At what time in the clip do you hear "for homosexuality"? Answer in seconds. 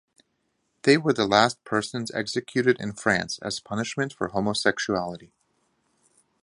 4.13-5.29